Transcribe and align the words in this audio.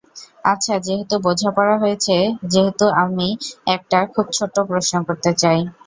আচ্ছা, 0.43 0.73
যেহেতু 0.85 1.15
বোঝাপড়া 1.25 1.75
হয়েছে, 1.77 2.15
যেহেতু 2.51 2.85
আমি 3.03 3.27
একটা 3.67 3.97
খুব 4.13 4.25
ছোট্ট 4.37 4.57
প্রশ্ন 4.69 4.95
করতে 5.07 5.31
চাই। 5.41 5.59